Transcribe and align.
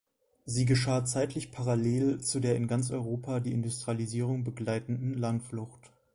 Sie 0.45 0.65
geschah 0.65 1.05
zeitlich 1.05 1.51
parallel 1.51 2.21
zu 2.21 2.39
der 2.39 2.55
in 2.55 2.65
ganz 2.67 2.89
Europa 2.89 3.39
die 3.39 3.53
Industrialisierung 3.53 4.43
begleitenden 4.43 5.13
Landflucht. 5.15 5.91